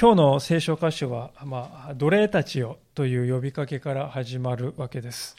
[0.00, 5.34] 今日の聖書箇所は、まあ、奴隷たちよという呼びかけから始まるわけです。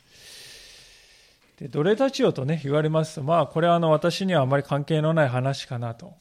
[1.56, 6.12] で奴隷たちよとね、言われますと、まあ、これはあの私にはあまり関係のない話かなと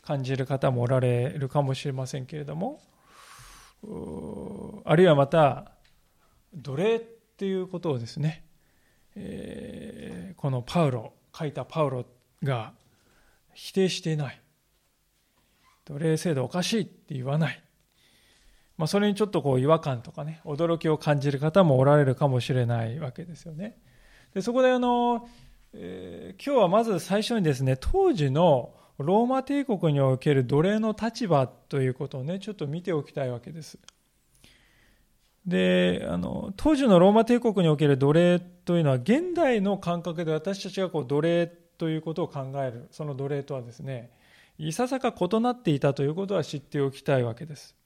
[0.00, 2.80] 感じる方もおられるかもしれませんけれども、
[4.86, 5.72] あるいはまた、
[6.54, 7.00] 奴隷っ
[7.36, 8.46] ていうことをですね、
[9.14, 12.06] えー、このパウロ、書いたパウロ
[12.42, 12.72] が
[13.52, 14.40] 否定していない。
[15.86, 17.62] 奴隷制度おかしいって言わない。
[18.76, 23.78] まあ、それにちょっとこう違和感とかね、驚きを感じる方もおられるかもしれないわけですよね。
[24.34, 25.28] でそこであの、
[25.72, 33.78] えー、今日はまず最初にですね、当時のローマ帝国における奴隷の立場ということをね、ちょっと見ておきたいわけです。
[35.46, 41.46] で、あの、当時のローマ帝国における奴隷というのは、現代の感覚で私たちがこう奴隷
[41.78, 44.10] ということを考える、その奴隷とはですね、
[44.58, 47.76] いささか異なっていたということは知っておきたいわけです。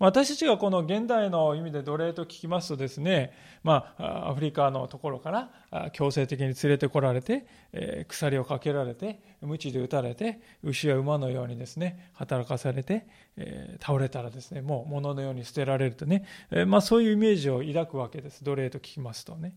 [0.00, 5.30] 私たちがこの現代の意味で奴隷と聞きますとですね、まあ、アフリカのところか
[5.70, 18.42] ら強制的に連れてこられて、え鎖をかけられて、鞭で打たれて、牛や馬のようにですね、働かされて、え倒れたらですね、もう物のように捨てられるとね、えまあ、そういうイメージを抱くわけです。
[18.42, 19.54] 奴隷と聞きますとね。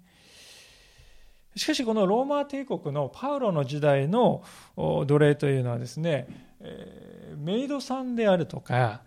[1.58, 4.44] しかしこのローマ帝国のパウロの時代の
[4.76, 6.28] 奴隷というのはですね、
[6.62, 9.02] えメイドさんであるとか、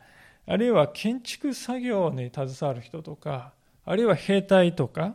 [0.47, 3.53] あるいは建築作業に携わる人とか、
[3.85, 5.15] あるいは兵隊とか、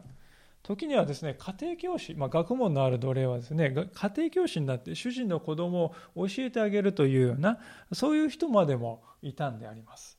[0.64, 7.60] 時にはですね、家庭教師、まあ、学問のある奴隷はですね、家庭教師になって主人の子供を教えてあげるというような、
[7.94, 10.18] そういう人までもいたんであります。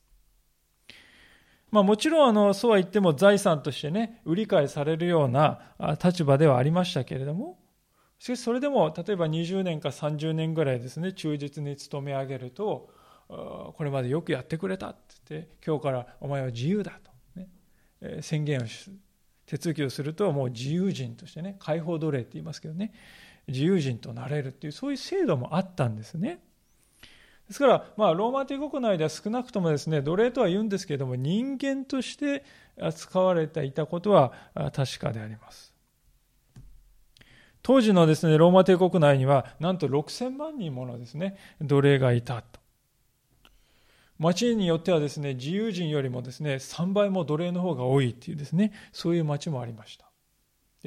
[1.71, 5.61] まあ、もちろんあのそうは言っても財産としてね売り買いされるような
[6.03, 7.59] 立場ではありましたけれども
[8.19, 12.89] しかしそれでも例えば20年か30年ぐらいですね忠実に勤め上げると
[13.29, 17.11] これまでよくやってくれたって言って今日からお前は自由だと、
[17.41, 17.49] ね
[18.21, 18.97] 宣言をする
[19.47, 22.93] 手続きをするともう自由人としてね解放奴隷って言いますけどね
[23.49, 26.41] 自由人となれるっていうそういう制度もあったんですね。
[27.49, 32.45] ですから、まあ、ローマ帝国内では少なくともですね、奴隷とは言うんですけれども、人間として
[32.81, 34.33] 扱われていたことは
[34.75, 35.73] 確かであります。
[37.63, 42.61] 当時のですね、ローマ帝国内には、なんと6000万人ものですね、奴隷がいたと。
[44.19, 50.07] 町によってはですね、自由人よりもですね、3倍も奴隷の方が多いっていうですね、そういう町もありました。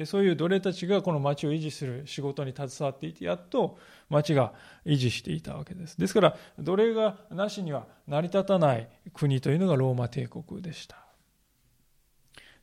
[0.00, 3.76] でそういう奴隷たちがこの町を維持する仕事に携わっていてやっと
[4.08, 4.54] 町が
[4.86, 6.00] 維持していたわけです。
[6.00, 10.96] ですから奴隷がなしには成り立たない国というのがローマ帝国でした。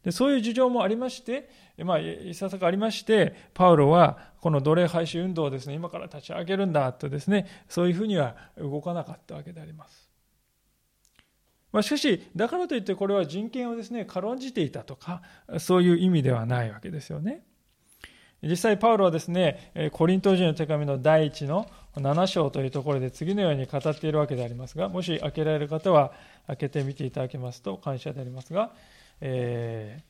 [0.04, 1.48] でそういう事情もありまして、
[1.78, 10.07] まあ、いささかありましてパウロはこの奴隷廃止運動をですね今から立ち上げるんだとですねそういうふうには動かなかったわけであります。
[11.78, 15.22] まあ、しかし、だからといってこれは人権をですね、軽んじていたとか、
[15.60, 17.44] そういう意味ではないわけですよね。
[18.42, 26.14] 実際、パウロはですね、コリント人の手紙の第一の7章というところで次のように語っているわけでありますが、もし開けられる方は
[26.48, 28.72] 開けてみていただけますと感謝でありますが、
[29.22, 30.02] え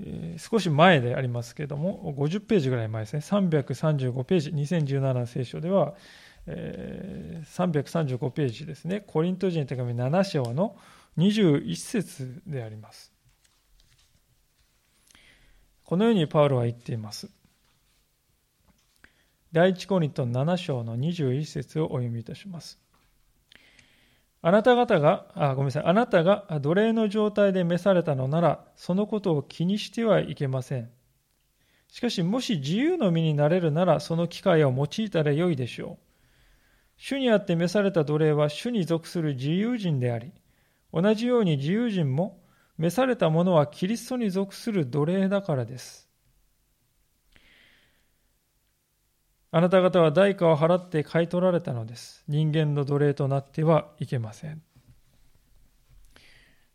[0.00, 5.92] ー、少し前でありますけれども、50ページぐらい前ですね、335ページ、2017聖書では、
[6.50, 10.76] え335ページですね、コリント人の手紙7章の
[11.18, 13.12] 21節であります。
[15.84, 17.30] このようにパウロは言っています。
[19.52, 22.78] 第一コリント7章の21節をお読みいたします。
[24.40, 25.84] あなた方が、あ、ごめんなさい。
[25.84, 30.90] あなたが奴隷の状態で召されたのなら、そのことを気にしてはいけません。
[31.90, 36.07] しかし、もし自由の身になれるなら、その機会を用いたらよいでしょう。
[36.98, 40.32] 主にあって召された奴隷は主に属する自由人であり、
[40.92, 42.40] 同じように自由人も
[42.76, 46.08] 召された者はキリストに属する奴隷だからです。
[49.50, 52.22] あなた方は代価を払って買い取られたのです。
[52.28, 54.60] 人間の奴隷となってはいけません。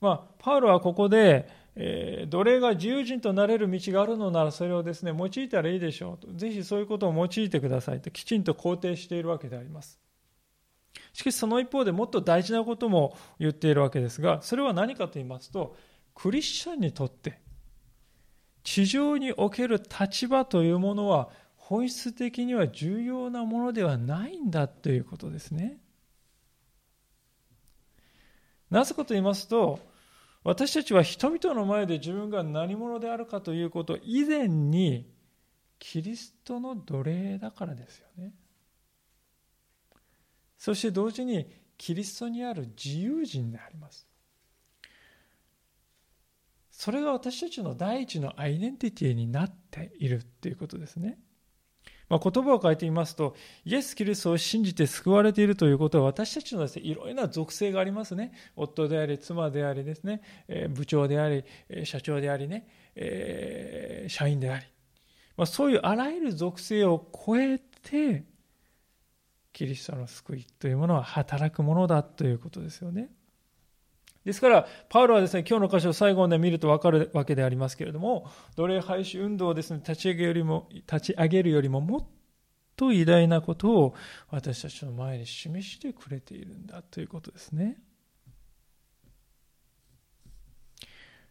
[0.01, 6.33] まあ、パウロはここで、えー、奴隷が自由人となれる道があるのならそれをですね、用いたらいいでしょうと。
[6.33, 9.99] ぜひそういうことを用いてくださいときちんと肯定しているわけであります。
[11.13, 15.75] しかしその一方でもっと大事なことも言っているわけですが、それは何かと言いますと、
[16.15, 17.39] クリスチャンにとって、
[18.63, 25.79] 地上における立場というものは本質的には重要なものではないんだということですね。
[28.69, 29.79] なぜかと言いますと、
[30.43, 35.09] 私たちは人々の前で自分が何者であるかということ以前に、
[35.79, 38.33] キリストの奴隷だからですよね。
[40.63, 41.45] そして同時に
[41.77, 44.07] キリストにある自由人であります
[46.71, 51.19] それが私たちの第一のアイデンティティになっているということですね。
[52.07, 58.33] まあ、言葉を変えてみますと、イエス・キリストを信じて救われているということは、私たちのです、ね、いろいろな属性がありますね。
[58.55, 61.43] 夫であり、妻でありですね、え部長であり、
[61.83, 64.65] 社長でありね、え、社員であり。
[65.37, 68.23] まあ、そういうあらゆる属性を超えて、
[69.53, 73.09] キリストの救いというものは働くものだということですよね。
[74.25, 82.05] ですから、パウロはですね、今日の箇所を最後まで見ると分かるわけでありますけれども、奴隷廃止運動をですね、立ち上げよりも、立ち上げるよりももっ
[82.75, 83.95] と偉大なことを
[84.29, 87.77] 私たちの前に示してくれているんだということですね。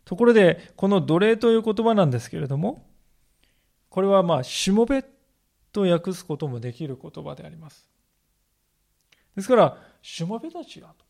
[0.04, 2.86] ところで、この奴隷という言葉なんですけれども、
[3.88, 5.02] これはまあ、しもべ
[5.72, 7.91] と訳すこともできる言葉であります。
[9.36, 11.04] ですから、しもべたちだと。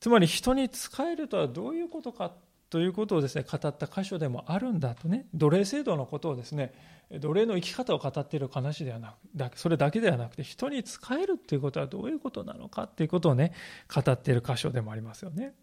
[0.00, 2.32] つまり人に仕えるとはどういうことか
[2.70, 6.72] ということをですね、語った箇所でもあるんだとね、奴隷制度のことをですね、
[7.10, 9.00] 奴隷の生き方を語っている話では
[9.34, 13.52] なく、それだけではなくて、人に仕えるということはどういうことなのかということをね、
[13.92, 15.54] 語っている箇所でもありますよね。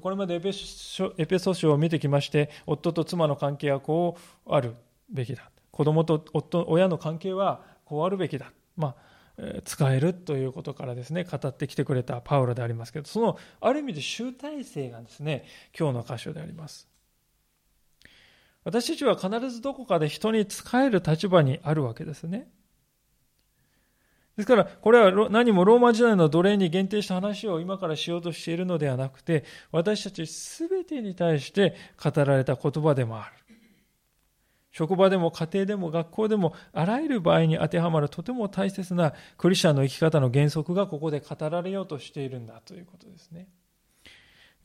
[0.00, 0.52] これまでエペ
[1.38, 4.16] ソ書を見てきまして、夫と妻の関係はこ
[4.46, 4.74] うある
[5.10, 5.50] べきだ。
[5.70, 8.52] 子供と夫、親の関係はこうあるべきだ。
[8.76, 9.13] まあ
[9.64, 15.44] 使えるということからですね語ってきてくれたパウロでありますけどそのある意味で集大成がですね
[15.78, 16.88] 今日の箇所であります。
[18.64, 22.48] 私たちは必ずどこかで人に仕える立場にあるわけですね。
[24.36, 33.43] ですからこれは何もローマ時代の奴隷に限定した話を今からしようとしているのではなくて私たち全てに対して語られた言葉でもある。
[34.74, 43.46] 職場でも家庭でも学校でもあらゆる場合に当てはまるとても大切なクリスチャンの生き方の原則がここで語られようとしているんだということですね。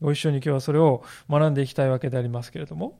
[0.00, 2.98] ご一緒に今日はそれを学んでいきたいわけでありますけれども、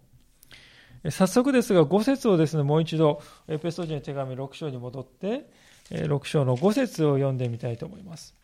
[1.11, 5.51] 早速ですが5節をですね、もう一度エペソジの手紙6章に戻って、
[5.91, 8.37] 6章の5節を読んでみたいと思います。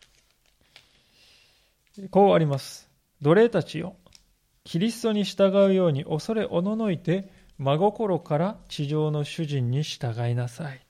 [2.11, 2.89] こうあります。
[3.21, 3.95] 奴隷たちよ、
[4.65, 10.81] キリストに従うように恐れおののいて真心から地上の主人に従いなさい。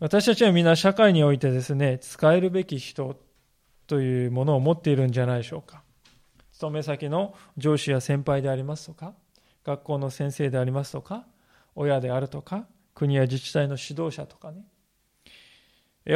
[0.00, 3.16] 私たちは皆社会においてですね、使えるべき人
[3.86, 5.82] というものを持っているんじゃないでしょうか。
[6.52, 9.14] 勤め先の上司や先輩でありますとか、
[9.64, 11.24] 学校の先生でありますとか、
[11.74, 14.64] 親であるとか、国や自治体の指導者とかね。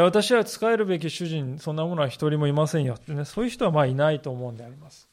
[0.01, 5.09] 私は使えるべき主人、そんなものは一人もいませんよってね、そういう人はまあいないと思うんであります。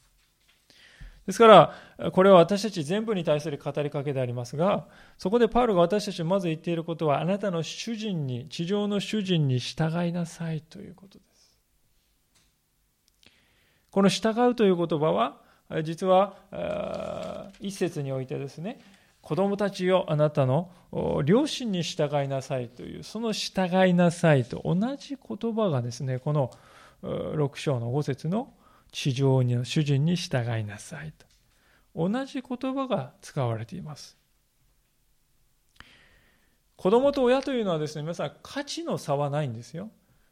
[1.25, 4.88] ですから、これは私たち全部に対する語りかけでありますが、
[5.18, 11.60] そこでパウロが私たちまず言っていることは、あなたの主人に、地上の主人に従いなさいということです。
[13.89, 15.42] この従うという言葉は、
[15.83, 18.80] 実は一節においてですね、
[19.21, 20.69] 子供たちよあなたの
[21.26, 26.52] 両親に従いなさいという、その従いなさいと同じ言葉がですね、この
[27.02, 28.54] 6章の5節の
[28.95, 31.25] 地上の主人に従いなさいと。
[31.94, 34.18] 同じ言葉が使われています。
[36.78, 39.90] 子供と親というのはですね、皆さん価値の差はないんですよ。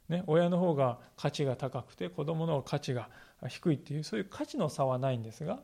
[0.07, 3.09] ね、親の方が価値が高くて子供の価値が
[3.49, 5.59] 低いっていうそういう価値の差はないんですが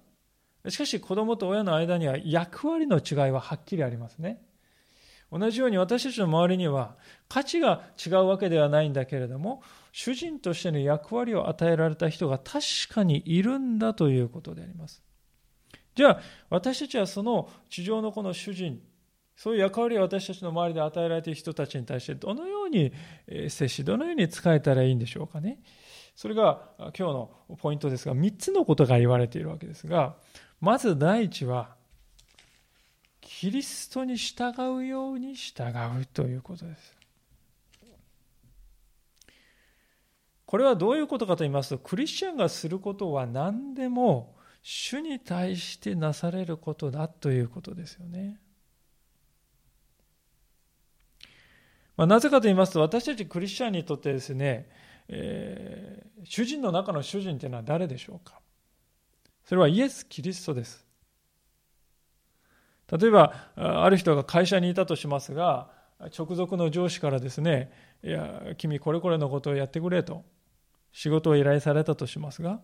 [0.70, 4.42] しかし子供と親の間には役割の違いははっきりありますね
[5.30, 6.96] 同じように私たちの周りには
[7.28, 15.02] 価値が違うわけではないんだけれども主人としての役割を与えられた人が確かにいるんだということであります。
[15.96, 16.20] じゃあ、
[16.50, 18.82] 私たちはその地上のこの主人、
[19.36, 22.92] そういう役割を私たちの周りで与えられている人たちに対してどのように
[23.50, 25.60] 接し、どのように使えたらいいんでしょうかね。
[26.16, 30.16] それが今日のポイントですが、3つのことが言われているわけですが、
[30.60, 31.76] まず第一は、
[33.22, 36.99] キリストに従うように従うということです。
[40.50, 48.40] これはどういうことかと言いますと、クリスチャンがすることは何でも主に対してなされることだということですよね。
[51.96, 54.68] まあ、なぜかと言いますと、私たちクリスチャンにとってですね、
[55.08, 58.40] えー、主人の中の主人というのは誰でしょうか？
[59.46, 60.84] それはイエス・キリストです。
[62.92, 65.70] 例えば、ある人が会社にいたとしますが、
[66.18, 67.72] 直属の上司からですね、
[68.04, 70.26] いや、君これこれのことをやってくれと。
[70.92, 72.62] 仕事を依頼されたとしますが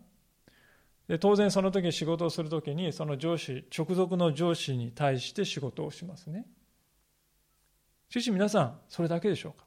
[1.07, 6.45] で当然その時仕事をする時にその上司直属の上司に対して仕事をしますね
[8.09, 9.65] しかし皆さん、それだけでしょうか？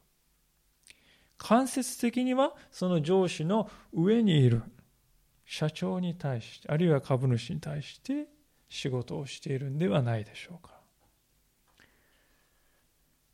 [1.39, 4.63] 間接的にはその上司の上にいる
[5.45, 8.27] 社長に対して、あるいは株主に対して
[8.69, 10.78] 仕事をしているんではないでしょうか？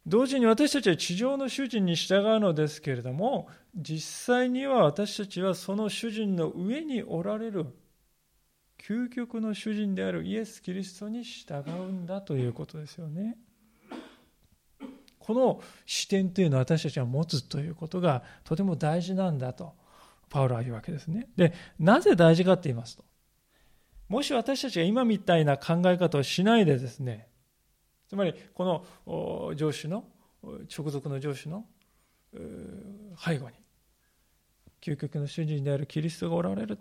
[0.07, 7.67] 同時に私たちは地上の主人に従うのですけれども、実際には私たちはその主人の上におられる
[8.79, 13.39] 究極の主人であるイエス・キリストに従うんだということですよね。
[15.19, 19.73] この視点というのを私たちは持つということがとても大事なんだと
[20.29, 21.29] パウロは言うわけですね。
[21.35, 23.05] で、なぜ大事かって言いますと、
[24.09, 27.29] もし私たちが今みたいな考え方をしないでですね、
[28.15, 30.05] つまりこの上司の
[30.45, 31.65] 直属の上司の
[33.19, 33.57] 背後に
[34.81, 36.79] 究極の主人であるキリストがおられる、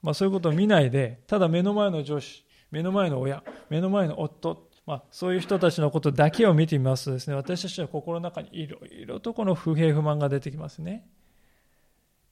[0.00, 11.04] まあ、そういうことを見ないでただ目の前の上司目の前の親目の前の夫、まあ、そういう人たちのことだけを見てみますとですね私たちの心の中にいろいろとこの不平不満が出てきますね。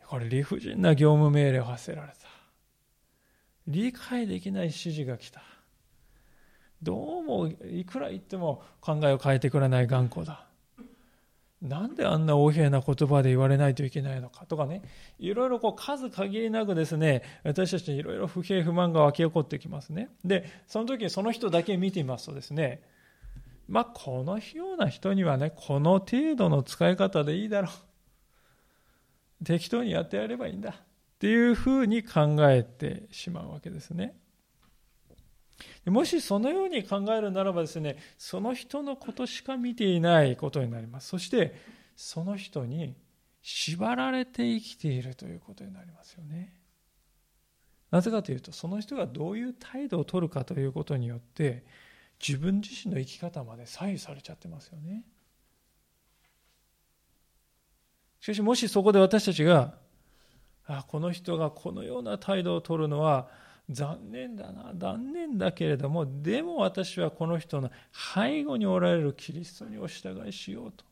[0.06, 2.28] これ理不尽な業務命令を発せられた。
[3.66, 5.42] 理解できない指示が来た。
[6.84, 10.46] どうもいくら言っても考えを変えてくれない頑固だ。
[11.62, 14.82] なんであんな横柄な言葉で言われないといけないのかとかね。
[15.18, 20.10] いろいろこう数限りなくですね私たちにいろいろ不平不満が湧き起こってきますね。
[20.24, 22.82] でその時にその人だけ見てみますとですね
[23.66, 27.68] まあこのような人にはねこの程度の使い方でいいだろ
[29.40, 29.44] う。
[29.44, 30.74] 適当にやってやればいいんだっ
[31.18, 34.14] ていうふうに考えてしまうわけですね。
[35.86, 41.08] もしそのように考えるならばですね、その人のことしか見ていないことになります。
[41.08, 41.54] そして、
[41.96, 42.96] その人に
[43.42, 46.54] 縛られて生きているということになりますよね。
[47.90, 51.64] なぜかというと、その人がどういう態度を取るかということによって、
[52.26, 55.04] 自分自身の生き方まで左右されちゃってますよね。
[58.20, 59.74] しかし、もしそこで私たちが、
[60.66, 63.28] あこの人がこのような態度を取るのは、
[63.70, 67.70] 残念だな残念だけれどもでも私はこの人の
[68.14, 70.84] 背後におられるキリストにお従いしようと。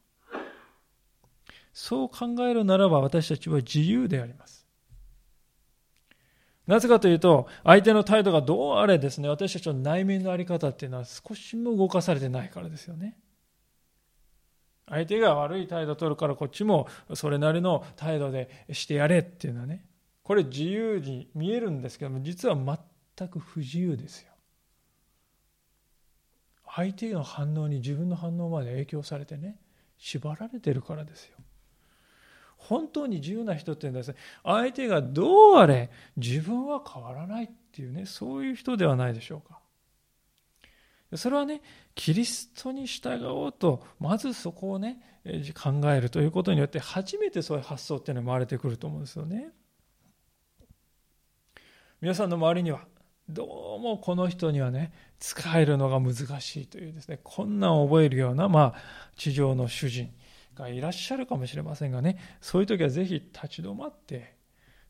[1.75, 4.67] そう考えるならば私たちは自由であります。
[6.67, 13.19] なぜかというと相手の態度がどうあれですね私たちの内面の在り方っていうのは少しも動かされてないからですよね。
[14.89, 19.85] 相手が悪い態度を取るからこっちもそれなりの態度でしてやれっていうのはね。
[20.23, 22.57] これ自由に見えるんですけども実は
[23.17, 24.33] 全く不自由ですよ。
[26.75, 29.59] 相手の反応に自分の反応まで影響されてね
[29.99, 31.37] 縛られてるからですよ。
[32.57, 34.15] 本当に自由な人っていうんですね
[34.45, 39.59] 相手がどうあれ自分は変わらないっていうねそういう人ではないでしょうか。
[41.17, 41.61] それはね
[41.95, 45.21] キリストに従おうとまずそこをね
[45.61, 49.51] 考えるということによって初めてそういう発想っていうのが生まれてくると思うんですよね。
[52.03, 52.81] 皆さんの周りには
[53.29, 58.81] どうもこの人にはね使えるのが難しいというですね困難を覚えるような、まあ、
[59.17, 60.11] 地上の主人
[60.57, 64.35] がいらっしゃるかもしれませんがねそういう時はぜひ立ち止まって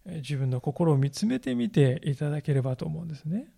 [0.06, 3.52] 自分の心を見つめてみていただければと思うんですね。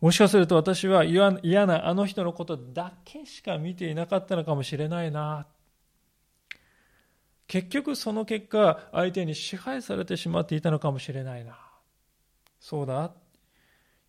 [0.00, 5.46] もしかすると私は嫌なあの人のことだけしか見ていなかったのかもしれないな
[7.48, 11.58] 結局その結果相手に支配されてしまっていたのかもしれないな。
[12.60, 13.12] そうだ。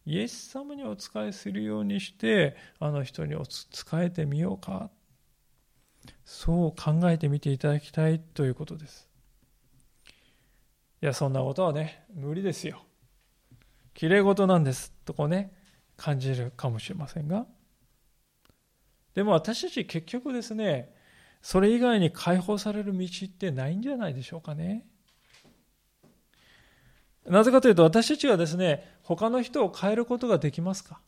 [0.05, 4.91] イエス様にお仕えするようにしてあの人にお仕えてみようか。
[6.25, 9.07] そう考えてみていただきたいということです。
[11.01, 12.83] いやそんなことはね無理ですよ。
[13.93, 14.91] きれい事なんです。
[15.05, 15.53] とこうね
[15.95, 17.45] 感じるかもしれませんが。
[19.13, 20.93] でも私たち結局ですね
[21.41, 24.85] それ以外に解放される道ってないんじゃないでしょうかね。
[27.25, 30.99] なぜかというと私たちはですね、他の人を変えることができますか？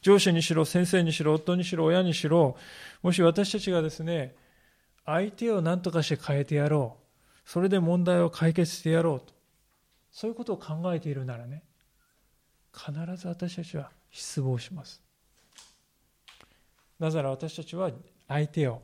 [0.00, 2.56] 上司にしろ、先生にしろ、夫にしろ、親にしろ、
[3.02, 4.34] もし私たちがですね、
[5.06, 7.48] 相手を何とかして変えてやろう。
[7.48, 9.34] それで問題を解決してやろうと。
[10.10, 11.62] そういうことを考えているならね、
[12.72, 15.02] 必ず私たちは失望します。
[16.98, 17.90] なぜなら私たちは
[18.28, 18.82] 相手を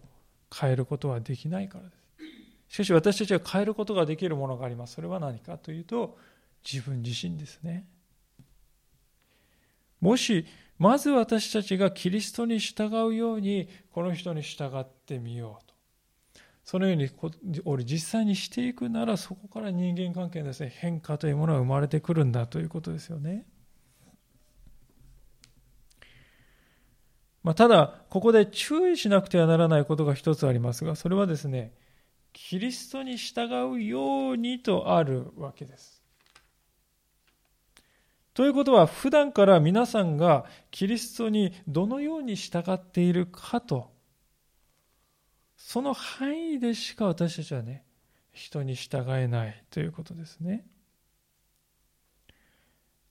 [0.54, 2.74] 変えることはできないからです。
[2.74, 4.94] しかし私たちは変えることができるものがあります。
[4.94, 6.16] それは何かというと
[6.64, 7.86] 自分自身ですね。
[10.00, 10.46] もし
[10.78, 15.74] まず私たちがキリストに従うようにこの人に従ってみようと。
[16.64, 17.10] そのように
[17.64, 23.44] 俺実際にしていくならそこから人間関係のです、ね、変化というものが生まれてくるんだということですよね。
[27.42, 31.72] まあ、ただ、ここで注意しなくてはならないことが一つありますが、それはですね、
[32.32, 36.02] キリストに従うようにとあるわけです。
[38.34, 43.90] ということは、普段から皆さんがキリストにどのように従っているかと、
[45.56, 47.84] その範囲でしか私たちはね、
[48.32, 50.66] 人に従えないということですね。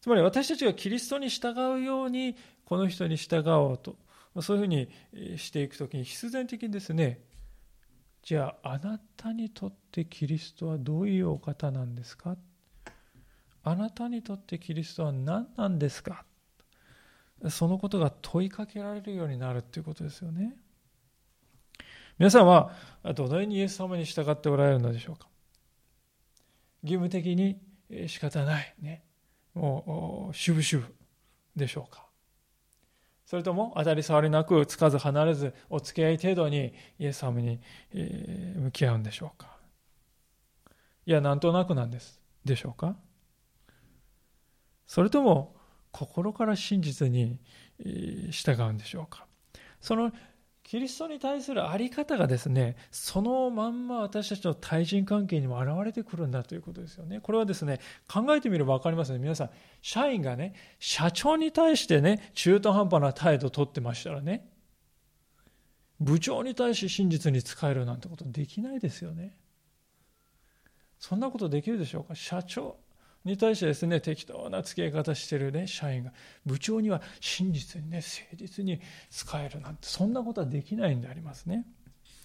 [0.02, 3.98] つまり私たちがキリストに従うようにこの人に従おうと
[4.42, 4.90] そういうふうに
[5.38, 7.20] していくときに必然的にですね
[8.22, 12.38] じゃああなたにとってキリストはどういうお方なんですか？
[13.64, 16.26] あなたにとってキリストは何なんですか？
[17.50, 20.56] そのことが問いかけられるようになるということですよね。
[22.18, 22.74] 皆さんは
[23.16, 25.30] どのようにイエス様に従っておられるのでしょうか？
[26.84, 27.58] 義務的に
[28.08, 28.76] 仕方ない。
[28.82, 29.04] ね。
[29.54, 30.94] もう、しぶしぶ
[31.56, 32.09] でしょうか？
[33.30, 37.62] それとも当たり障りなくつかず離れずお付き合い程度にイエス様に
[37.94, 39.56] 向き合うんでしょうか？
[41.06, 42.20] いやなんとなくなんです。
[42.44, 42.96] でしょうか？
[44.88, 45.56] それとも
[45.92, 47.40] 心から真実に
[48.32, 49.28] 従うんでしょうか？
[49.80, 50.12] その
[50.70, 57.22] キリストに対する在り方がですね、そのまんま私たちの対人関係にも現れてくるんだということですよね。
[57.22, 59.18] これはですね、考えてみれば分かりますね。
[59.18, 59.50] 皆さん、
[59.82, 64.48] 社員がね、社長に対してね、中途半端な態度をとってましたらね、
[66.00, 69.36] 部長に対して真実に使えるなんてことできないですよね。
[71.00, 72.14] そんなことできるでしょうか？
[72.14, 72.78] 社長、
[73.26, 76.14] に対してですね、適当な付き合い方してるね、社員が、
[76.46, 81.66] 部長には真実にね、誠実に使えるなんて、そんなことはできないんでありますね。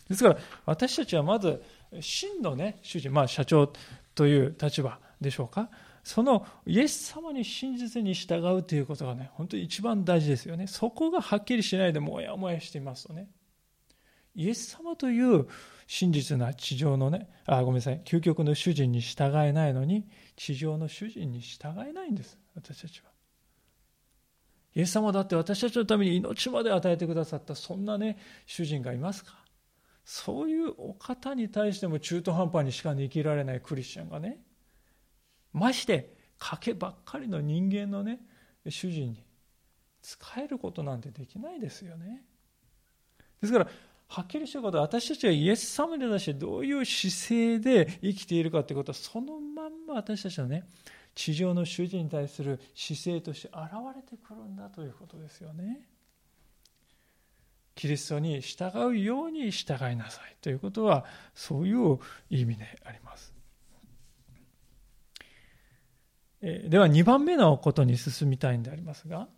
[0.09, 1.63] ですから、私たちはまず、
[2.01, 3.73] 真のね、主人、まあ社長
[4.15, 5.71] という立場でしょうか。
[6.05, 10.67] そのイエス様に真実に従うということがね、本当に一番大事ですよね。
[10.67, 13.29] そこがはっきりしないでもやもやしていますとね、
[14.35, 15.49] イエス様という
[15.87, 23.11] 真実な地上のね、あ、ごめんなさい、究極の主人に従えないのに、地上の主人に従えないんです、私たちは。
[24.75, 29.45] イエス様だって私たちのために命まで与えてくださったそんなね、主人がいますか？
[30.05, 34.39] そういうお方に対しても中途半端にしか生きられないクリスチャンがね、
[35.53, 38.21] まして賭けばっかりの人間のね、
[38.69, 39.25] 主人に
[40.03, 42.25] 使えることなんてできないですよね。
[43.41, 43.69] ですから、
[44.09, 50.65] はっきりしたことは私たちがイエス様に対してどういう姿勢で生きているかということはそのまんま私たちのね
[51.15, 53.57] 地上の主人に対する姿勢として現
[53.95, 55.89] れてくるんだということですよね。
[57.75, 61.99] キリストに従うように従いなさいということはそういう
[62.31, 63.35] 意味であります。
[66.41, 69.29] では2番目のことに進みたいんでありますが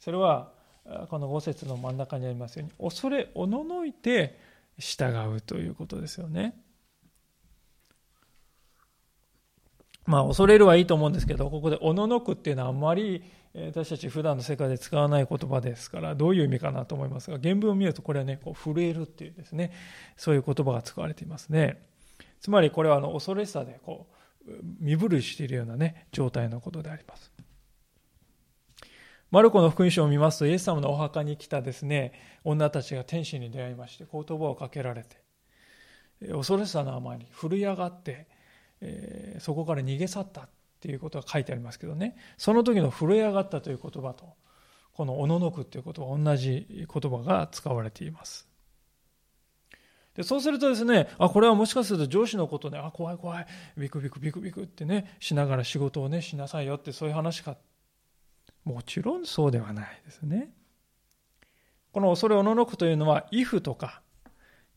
[0.00, 0.52] それは
[1.08, 4.38] この5節の真ん中にありますように恐れおののいて
[4.78, 6.60] 従うということですよね。
[10.06, 19.72] まあ恐れるはいいと思うんですけどここでおののくっていうのはあんまり私たち普段の世界で使わない言葉ですからどういう意味かなと思いますが原文を見るとこれはねこう震えるっていうですね
[20.16, 21.86] そういう言葉が使われていますね
[22.40, 24.08] つまりこれはあの恐れさでこ
[24.46, 27.32] う身震いしているようなね状態のことであります
[29.34, 32.12] マルコの福音書を見ますと、イエス様のお墓に来たですね、
[32.44, 35.16] 女たちが天使に出会いまして、言葉をかけられて、
[36.30, 38.28] 恐ろしさのあまり震え上がって、
[38.80, 44.34] え、そこから逃げ去ったっていうことが書いてありますけどね、その時の震え上がったという言葉と、
[44.92, 48.48] このおののくということは同じ言葉が使われています。
[50.14, 57.56] でそうするとですね、あ、これはもしかすると上司のことね、あ、怖い怖い、ビクビクビクビクってね、しながら仕事をね、しなさいよってそういう話か
[58.64, 60.50] もちろんそうではないですね。
[61.92, 64.02] この恐れおののくというのは、畏怖とか、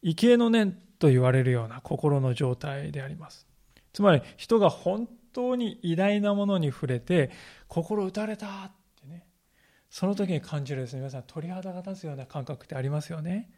[0.04, 3.48] 畏敬の念と言われるような心の状態であります。
[3.94, 7.32] つまり、人が本当に偉大なものに触れて、
[7.68, 8.72] 心打たれたっ
[9.02, 9.26] てね、
[9.90, 13.50] その時に感じるですね、皆さん鳥肌が立つような感覚ってありますよね。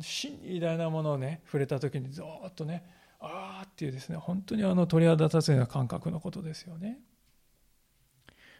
[0.00, 2.84] 真に偉大なものをね、触れた時にずっとね、
[3.20, 7.00] ああっていうですね、本当にあの鳥肌立つような感覚のことですよね。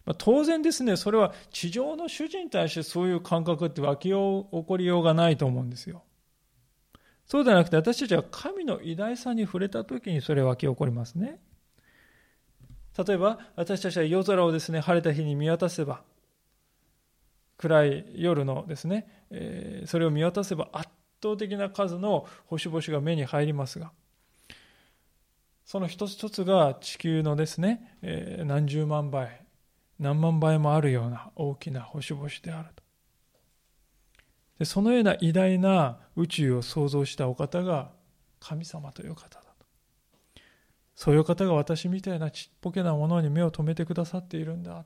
[0.05, 6.03] ま、当然ですね、それは地上の主人に対してそういう感覚って湧き起こりようがないと思うんですよ。
[7.27, 11.41] そうではなくて私たちは神の偉大さに触れた時にそれ湧き起こりますね。
[12.97, 16.03] 例えば私たちは夜空をですね、晴れた日に見渡せば、
[17.57, 20.89] 暗い夜のですね、えー、それを見渡せば圧
[21.23, 23.91] 倒的な数の星々が目に入りますが、
[25.65, 29.44] その一つ一つが地球のですね、えー、何十万倍、
[29.99, 32.83] 何万倍もあるような大きな星々であると。
[34.59, 37.91] でそのような偉大な宇宙を創造したお方が
[38.41, 39.67] 神様という方だと。
[40.95, 44.85] そういう方が私みたいなちっぽけなものに目を留めてくださっているんだ。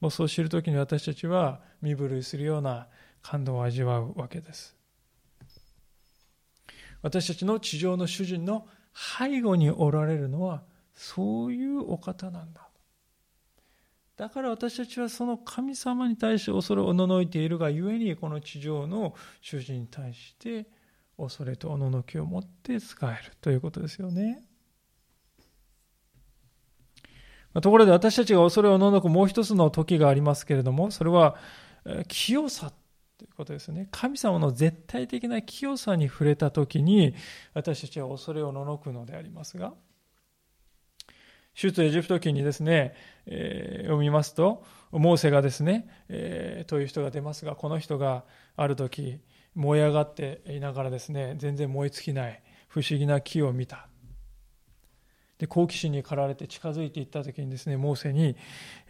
[0.00, 2.88] もうそう知るときに私たちは身震いするような
[3.22, 4.76] 感動を味わうわけです。
[7.02, 10.62] 私たちの地上の主人の背後におられるのは
[10.94, 12.65] そういうお方なんだ。
[14.16, 20.66] だから私たちはその神様に対して恐れをおののいているがゆえにこの地上の主人に対して
[21.18, 24.42] 恐れとおののきを持って使えるということですよね。
[27.60, 31.36] ところで私たちが恐れをののくもう一つの時がありますけれどもそれは
[32.08, 32.70] 清さ
[33.16, 33.88] ということですね。
[33.90, 37.14] 神様の絶対的な清さに触れた時に
[37.54, 39.72] 私たちは恐れをののくのでありますが
[41.56, 48.24] 出エジプト記にですね、えー、読みますと、モーセがですね、えー、という人が出ますが、この人が
[48.56, 49.20] ある時、
[49.54, 53.88] 燃え上がっていながらですね、全然燃え尽きない不思議な木を見た。
[55.38, 58.36] で、好奇心に駆られて近づいていった時にですね、モーセに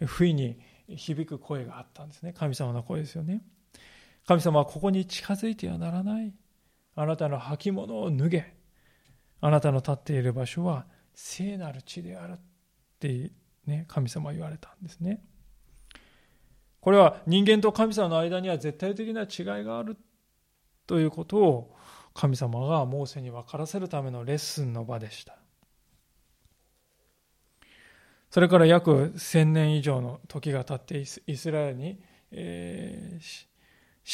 [0.05, 2.33] 不意に響く声があったんですね。
[2.33, 3.43] 神様の声ですよね。
[4.27, 6.33] 神様はここに近づいてはならない。
[6.95, 8.53] あなたの履物を脱げ。
[9.39, 12.37] あなたの立っている場所は聖なる地である。
[12.97, 13.31] って
[13.67, 15.21] ね、神様は言われたんですね。
[16.79, 19.97] これは人間と神様の間には絶対的な違いがある
[20.87, 21.75] ということを
[22.13, 25.37] 神様がモーセに分からせるためのレッスンの場でした。
[28.29, 31.99] それから約千年以上の時が経ってイスラエルに、
[32.31, 33.47] えー、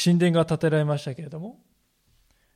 [0.04, 1.60] 神殿が建てられましたけれども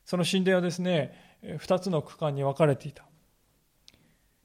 [0.05, 3.05] その神殿はですね2つの区間に分かれていた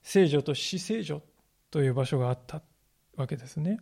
[0.03, 1.23] 聖女と死聖女
[1.72, 2.62] という場所があった
[3.16, 3.80] わけですね。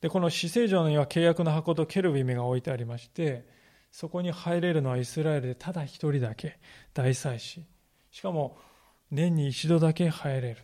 [0.00, 3.46] で、この死聖城には契約の箱とケルビムが置いてありまして、
[3.92, 6.58] そこに入れるのはイスラエルでただ一人だけ、
[6.94, 7.64] 大祭司。
[8.10, 8.58] しかも、
[9.10, 10.56] 年に一度だけ入れる。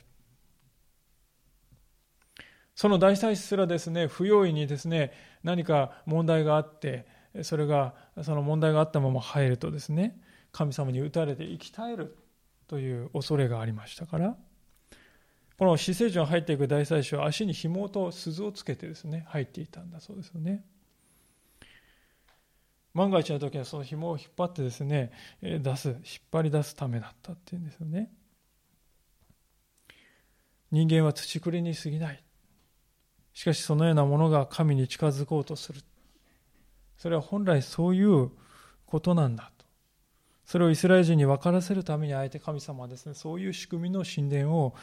[2.74, 7.06] その大祭司すらですね、不用意にですね、何か問題があって、
[7.42, 10.18] それが、その問題があったまま入るとですね、
[10.52, 12.16] 神様に打たれて生き絶える
[12.66, 14.36] という恐れがありましたから、
[15.58, 20.64] この死聖所に入っていく大祭司は足に紐と鈴をつけてですね入っていたんだそうですよね。
[22.94, 25.98] 万が一の時はその紐を引っ張ってですね出す引っ
[26.32, 28.12] 張り出すためだったっていうんですよね。
[30.70, 32.22] 人間は土くりに過ぎない。
[33.34, 35.80] しかしそのようなものが神に近づこうとする。
[36.96, 38.30] それは本来そういう
[38.86, 39.50] ことなんだ。
[40.48, 44.74] それをイスラエル人に分からせるためにあえて神様はですねそういう仕組みの神殿を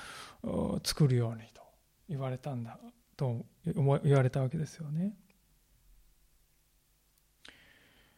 [0.84, 1.63] 作るようにと
[2.08, 2.78] 言われたんだ
[3.17, 5.15] と言われたわけですよね。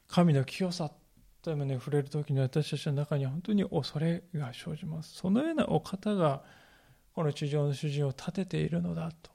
[0.09, 0.91] 神の清さ
[1.41, 5.15] というものに触れる時に私たちの中には本当に恐れが生じます。
[5.15, 6.43] そのようなお方が
[7.13, 9.31] この地上の主人を立てているのだと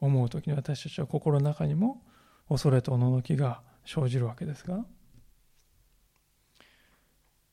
[0.00, 2.02] 思う時に私たちは心の中にも
[2.48, 4.84] 恐れとおののきが生じるわけですが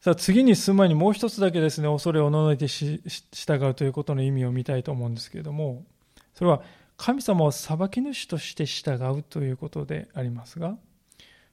[0.03, 5.85] さあ次に進む前にもう一つだけですね、恐れをののいて従うということの意味を見たいと思うんですけれども、
[6.33, 6.61] それは
[6.97, 10.75] 神様を裁き主として従うということでありますが、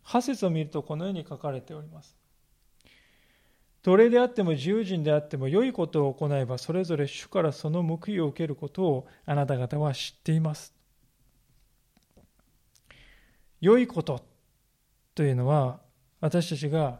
[0.04, 2.16] 8節を見るとこのように書かれております。
[3.84, 10.74] 奴隷であっても自由人であっても良いことを行えばそれぞれ主からその報いを受けることをあなた方は知っています。
[13.60, 14.24] 良いこと
[15.14, 15.78] というのは
[16.20, 16.98] 私たちが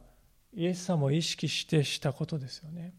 [0.55, 2.93] イエス様を意識してしたことですよね。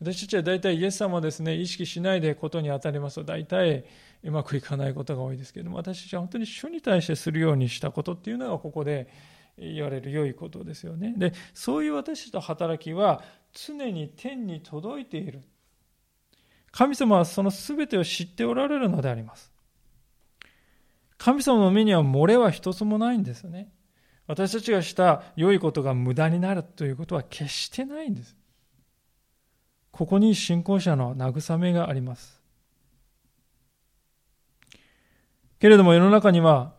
[0.00, 3.84] 私たちは大体イエス様をですね、意識しないでことに当たりますと大体
[4.22, 9.08] うまくいかないことが多いですけれども、私たちは本当に主に対してするようにしたことっていうのがここで
[9.58, 11.14] 言われる良いことですよね。
[11.16, 15.42] で、そういう私たちの働きは常に天に届いている。
[16.70, 19.50] 神様はその全てを知っておられるのであります。
[21.16, 23.72] 神様の目には漏れは一つもないんですよね。
[24.28, 28.36] 私たちがした良いことが無駄になるということは決してないんです。
[29.90, 32.40] ここに信仰者の慰めがあります。
[35.58, 36.74] けれども世の中には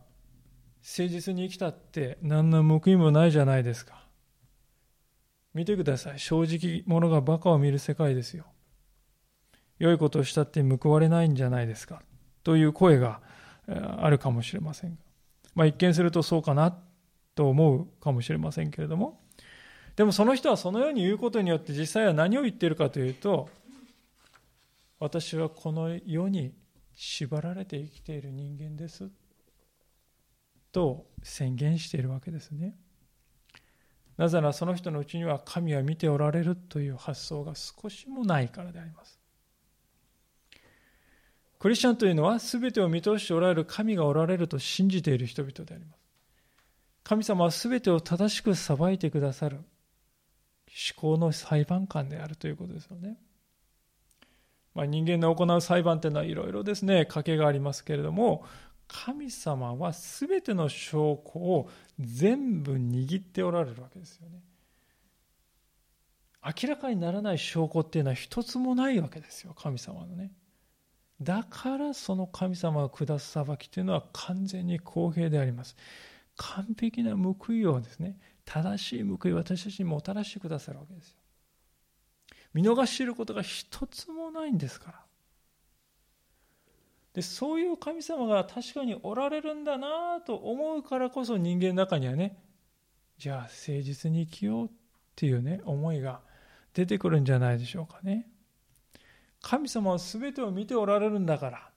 [0.82, 4.06] 誠実に生きたって何の報いもないじゃないですか。
[5.56, 6.20] 見てください。
[6.20, 8.46] 正直者が馬鹿を見る世界ですよ。
[9.80, 12.04] 良いことをしたって報われないんじゃないですか。
[12.44, 13.22] という声が
[13.68, 14.98] あるかもしれませんが。
[15.56, 16.78] まあ一見するとそうかな
[17.40, 19.22] と思うかもしれませんけれども
[19.96, 23.48] でもその人はそのように言うことによって実際は何を言っているかというと
[25.00, 26.52] 私はこの世に
[26.96, 29.10] 縛られて生きている人間です
[30.74, 32.76] と宣言しているわけですね。
[34.18, 39.18] なぜならその人のうちには神は見ておられるという発想が少しもないからであります。
[41.58, 45.99] クリスチャンというのは全てを見通しておられる神がおられると信じている人々であります。
[47.04, 53.18] 神様は全てを正しく裁いてくださる思考の裁判官であるということですよね。
[54.76, 58.46] まあ、人間の行う裁判というのはいろいろですね、賭けがありますけれども、
[58.88, 64.42] 神様は全ての証拠を全部握っておられるわけですよね。
[66.44, 70.32] 明らかにならない証拠っていうのは一つもないわけですよ、神様のね。
[71.22, 75.76] だからその神様が下す裁きというのは完全に公平であります。
[76.40, 81.18] 完璧な報いをですね、正しい報いを私たちにもたらしてくださるわけですよ。
[82.54, 85.00] 見逃していることが一つもないんですから。
[87.14, 92.38] でそういう神様が確かにおられるんだなと思うからこそ人間の中にはね
[93.18, 94.70] じゃあ誠実に生きようっ
[95.16, 96.22] ていうね思いが
[96.74, 98.28] 出てくるんじゃないでしょうかね
[99.42, 101.70] 神様は全てを見ておられるんだから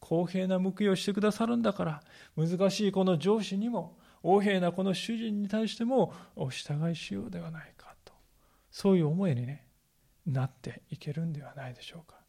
[0.00, 2.02] 公平な報いをしてくださるんだから
[2.36, 8.12] 難しいこの上司にも横柄なこの主人に対してもお従いしようではないかと
[8.70, 9.66] そういう思いにね
[10.26, 12.20] なっていけるんではないでしょうか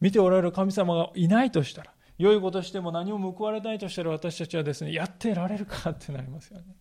[0.00, 6.76] 見ておられる神様がいないとしたら、良いことしても何も報われないとしたら私たちはですね、やってられるかってなりますよね。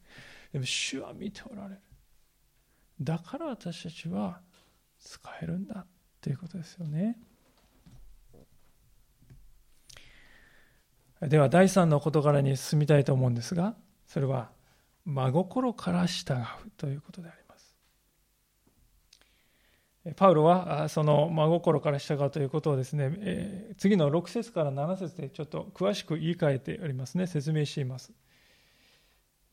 [0.54, 1.82] でも主は見ておられる。
[3.02, 4.42] だから私たちは
[5.00, 5.88] 使えるんだっ
[6.22, 7.18] ていうことですよね。
[11.22, 13.76] では第3の事柄に進みたいと思うんですが、
[14.08, 14.50] それは
[15.06, 16.46] 真心から従う
[16.78, 17.76] ということであります。
[20.16, 28.14] パウロはその真心から従うということをですね、次の6節から7節でちょっと詳しく言い換えておりますね、説明しています。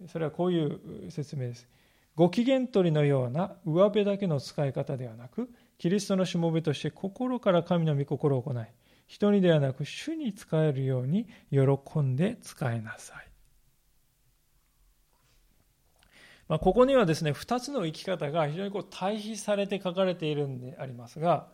[0.09, 1.67] それはこういう説明です。
[2.15, 8.67] ご機嫌取りのような上辺だけの使い方ではなく、キリストのしもべとして心から神の御心を行い、
[9.07, 13.27] 人にではなく主に仕えるように喜んで使いなさい。
[16.49, 21.49] まあ、ここにはですね、2つの生き方が非常にこう対比されて書かれているんでありますが、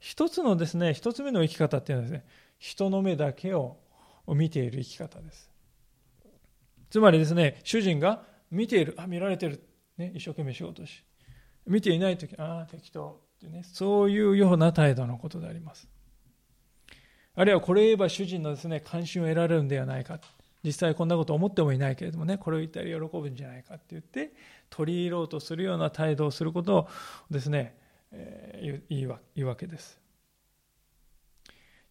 [0.00, 2.26] 一つのですね、一つ目の生き方っていうのはですね、
[2.58, 3.78] 人の目だけを
[4.26, 5.50] 見ている生き方です。
[6.90, 9.62] つまりですね、主人が見ている、あ、見られてる、
[9.96, 11.04] ね、一生懸命仕事し、
[11.66, 15.88] 見ていないとき、ああ、適当ってね、そういうような態度のことであります。
[17.38, 20.18] あるいはこれ言えば主人のですね、関心を得られるんではないか。
[20.64, 24.32] 実際こんなこと思ってもいないけれどもねこれを言ったら喜ぶんじゃないかって言って
[24.70, 26.88] 取り入ろうとするような態度をすることを
[27.30, 27.76] ですね、
[28.10, 30.00] えー、言うわけです。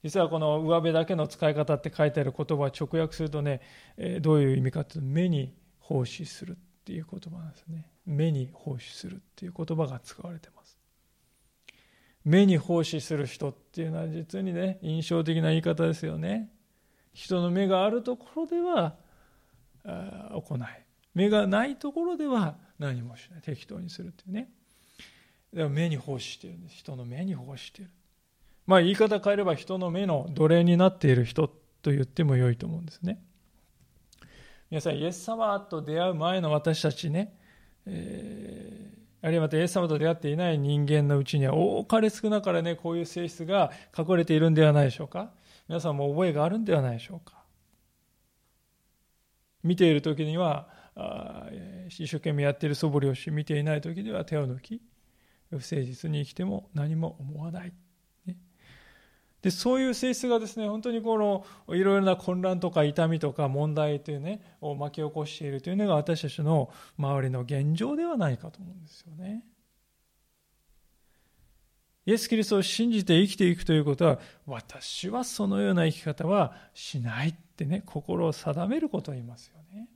[0.04, 3.62] 実はこの上辺だけの使い方って書いてある言葉を直訳するとね、
[3.96, 7.90] えー、どういう意味かというと目に奉仕するっていう言葉なんですね。
[8.06, 10.57] 目に奉仕するっていう言葉が使われてます。
[12.28, 16.52] 目に奉仕する人っていうのは実にね印象的な言い方ですよね。
[17.14, 18.98] 人の目があるところでは
[19.86, 20.60] 行い。
[21.14, 23.42] 目がないところでは何もしない。
[23.42, 24.50] 適当にするっていうね。
[25.54, 26.76] でも目に奉仕してるんです。
[26.76, 27.92] 人の目に奉仕している。
[28.66, 31.48] まあ言い方変えれば人の目の奴隷になっている人
[31.82, 33.24] と言っても良いと思うんですね。
[34.70, 37.34] 皆さんイエス様と出会う前の私たちね、
[37.86, 45.32] えー、あるいはまたイエス様と出会っていない人間のうちには多かれ少なかれねこういう性質が隠れているんではないでしょうか？
[45.68, 47.44] 皆さんも覚えがあるんではないでしょうか？
[49.64, 50.68] 見ている時には
[51.90, 54.82] 一生懸命やっている素振りをし見ていない時には手を抜き
[55.50, 57.74] 不誠実に生きても何も思わない、
[59.48, 69.46] でそういう性質がですね本当にこのいろいろな混乱とか痛みとか問題というねを巻き起こしているというのが私たちの周りの現状ではないかと思うんですよね。
[72.06, 79.90] イエス・キリストを信じて生きていくということは、私はそのような生き方はしないってね、心を定めることを言いますよね。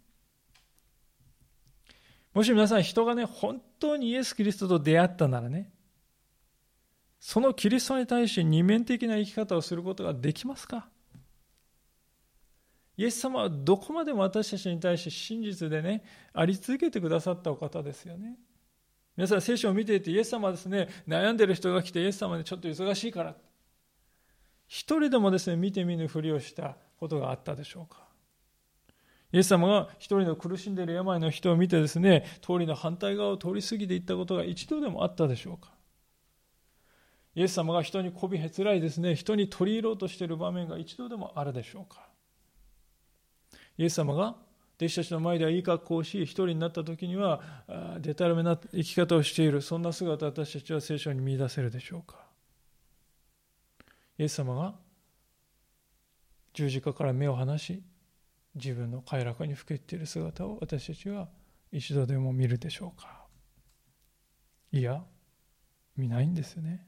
[2.33, 5.71] もし皆さん人がね、本当にイエス・キリストと出会ったならね、
[7.21, 10.87] そのキリストに対して二面的な生き方をすることができますか？
[12.97, 16.03] イエス様はどこまでも私たちに対して真実でね、
[16.33, 18.37] あり続けてくださったお方ですよね。
[19.15, 23.35] 皆さん聖書を見ていてイエス様はですね悩んでる人が来てイエス様でちょっと忙しいから。
[24.67, 28.07] 一人でもですね見て見ぬふりをしたことがあったでしょうか。
[29.31, 35.71] イエス様が一人の苦しんでいる病の人を見てですね通りの反対側を通り過ぎていったことが一度でもあったでしょうか。
[37.35, 42.07] イエス様が人に媚びへつらいですね人に取り入ろうとしている場面が一度でもあるでしょうか
[43.77, 44.35] イエス様が
[44.81, 47.39] 弟子たちの前ではいい格好をし、一人になった時には、
[47.99, 52.17] でたらめな生き方をしている、そんな姿を私たちは聖書に見出せるでしょうか。
[54.17, 54.73] イエス様が
[56.53, 57.83] 十字架から目を離し、
[58.55, 61.29] 自分の快楽にふけっている姿を私たちは
[61.71, 63.27] 一度でも見るでしょうか。
[64.71, 65.03] いや、
[65.95, 66.87] 見ないんですよね。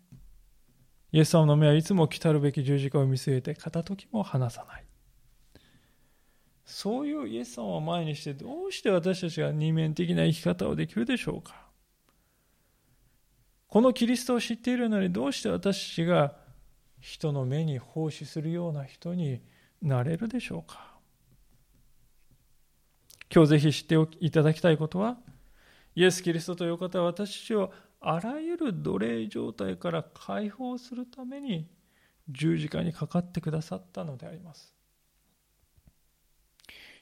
[1.14, 4.84] イエス様の目はいつも来たるべき十字架を見据えて片時も離さない。
[6.66, 11.68] そういうイエス様を前にしてどうして私たちが二面的な生き方をできるでしょうか
[13.68, 16.36] このキリストを知っているのにどうして私たちが
[17.00, 19.42] 人の目に奉仕するような人に
[19.82, 20.94] なれるでしょうか
[23.34, 25.18] 今日ぜひ知っていただきたいことは
[25.96, 27.72] イエス・キリストという方は私たちを
[28.06, 31.68] あらゆる奴隷状態から解放するために
[32.30, 34.74] 十字架にかかってくださったのであります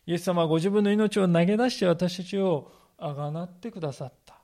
[0.05, 4.39] イエス様はご自分の命を投げ出して私たちをあがなってくださった。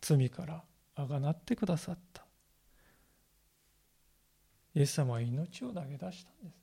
[0.00, 0.62] 罪から
[0.94, 2.24] あがなってくださった。
[4.74, 6.56] イエス様は命を投げ出したんです。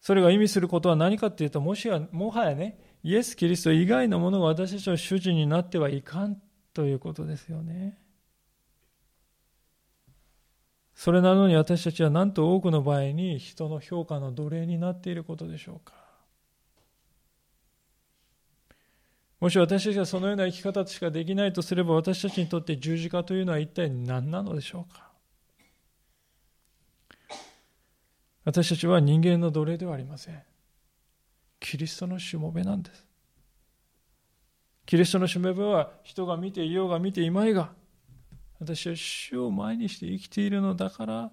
[0.00, 6.40] それが意味することは何かっていうと、もしや、もはやね、イエス・キリスト以外のものが私たちの主人になってはいかん
[6.74, 7.98] ということですよね。
[10.94, 15.94] それなのに私たちはなんと多くの場合に人の評価の奴隷になっていることでしょうか。
[19.40, 25.10] もし私たちがそのような生き方しかできないとすれば私たちにとって十字架というのは一体何なのでしょうか
[28.44, 30.42] 私たちは人間の奴隷ではありません。
[31.58, 33.11] キリストのしもべなんです。
[34.92, 37.70] キリストのしもべは人が見ていようが見ていまいが
[38.60, 41.30] 私は主を前にして生きているのだから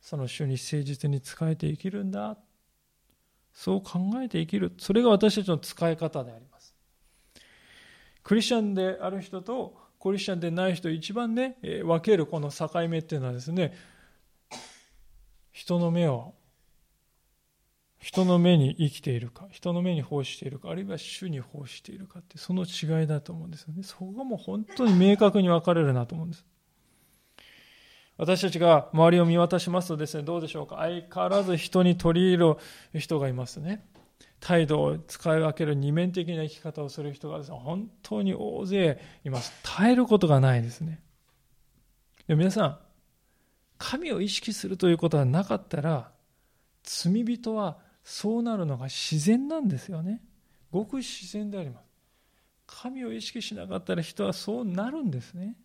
[0.00, 2.36] その主に誠実に仕えて生きるんだ。
[3.52, 4.72] そう考えて生きる。
[4.78, 6.74] それが私たちの使い方であります。
[8.24, 13.72] クリスチャンである人とクリスチャンでない人一番ね分けるこの境目っていうのはですね
[15.52, 16.34] 人の目を
[18.02, 26.44] 人の目に生きているか人の目に奉しているかあるいは主に奉しているかってその違いだと思うんですよねそこがもう本当に明確に分かれるなと思うんです
[28.18, 32.56] 私たちが周りを見渡しますとですねどうでしょうか相変わらず人に取り入
[32.92, 33.84] る人がいますね
[34.40, 39.52] 態度を使い分ける二面的な生き方をする人がですね、本当に大勢います。
[39.62, 41.00] 耐えることがないですね。
[42.26, 42.78] で皆さん、
[43.78, 46.10] 神を意識するということはなかったら、
[46.82, 50.22] 罪人はそうなるのが自然なんですよね。
[50.70, 51.84] ごく自然であります。
[52.66, 55.56] 神を意識しなかったら人はそうなるんですね。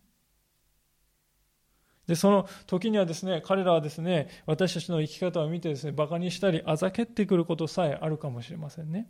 [2.05, 9.09] で、その時にはですね、彼らはですね、私たちの生き方を見てですね、馬鹿にしたり、あざけってくることさえあるかもしれませんね。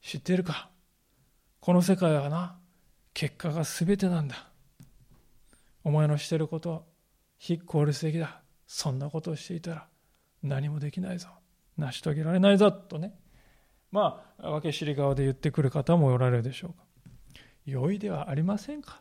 [0.00, 0.70] 知ってるか？
[1.60, 2.58] この世界はな、
[3.14, 4.48] 結果が全てなんだ。
[5.84, 6.82] お前のしてることは
[7.38, 8.40] 非効率的だ。
[8.66, 9.88] そんなことをしていたら
[10.42, 11.28] 何もできないぞ。
[11.82, 12.70] 成し遂げられないぞ。
[12.70, 13.14] とね。
[13.90, 16.84] まあ、分け知り顔で言ってくる方もおられるでしょうか。
[17.66, 19.00] 良いではありませんか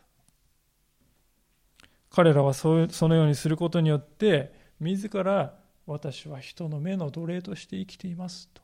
[2.10, 5.56] 彼らはそのようにすることによって自ら
[5.88, 8.62] 私は人の目の奴隷として生きていますと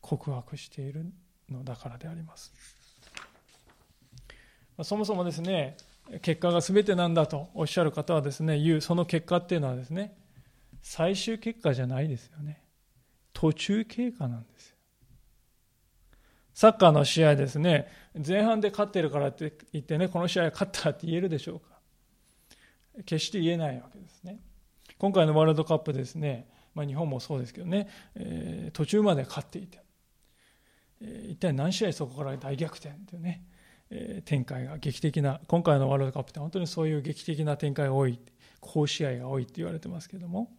[0.00, 1.06] 告白している
[1.50, 2.52] のだからであります
[4.82, 5.76] そもそもですね
[6.20, 10.16] 結果が全てなんだとおっしゃる方はですね言うその結果っていうのはですね
[10.82, 12.62] 最終結果じゃないですよね
[13.32, 14.76] 途中経過なんですよ。
[16.54, 17.88] サッカーの試合ですね。
[18.26, 21.72] 前半で勝ってるからって言ってねこの試合勝ったって言えるでしょうか。
[23.06, 24.38] 決して言えないわけですね。
[24.98, 29.80] 今回のワールドカップですね、まあ、日本もそうですけどね、えー、途中まで勝っていて、
[31.00, 33.42] えー、一体何試合そこから大逆転というね、
[33.90, 38.18] えー、展開が劇的な、今回のワールドカップって本当にそういう劇的な展開が多い、
[38.60, 40.52] 好試合が多いって言われてますけども、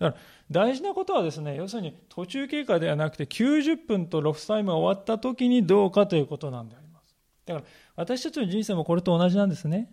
[0.00, 7.14] だから大事なことはですね、要するに途中経過ではなくて90分とロフタイムが終わった時にどうかということなんであります。
[7.44, 9.92] だから私たちの人生もこれと同じなんですね。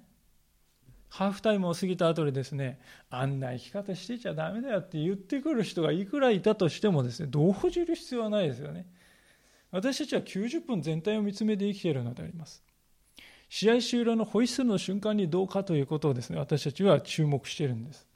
[1.10, 2.80] ハーフタイムを過ぎた後でですね、
[3.10, 8.88] あんな生き方してちゃだめだよって言ってくる人がいくらいたとしてもですね、動じる必要はないですよね。
[9.72, 12.64] 私たちは90分全体を見つめて生きているのであります。
[13.50, 18.07] 試合終了のホイッスルの瞬間にどうかということをですね、私たちは注目しているんです。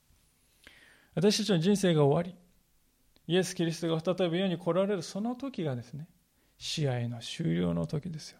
[1.15, 2.35] 私たちの人生が終わり、
[3.27, 6.07] イエス・キリストが再び世に来られるその時がですね、
[6.57, 8.39] 試合の終了の時ですよ。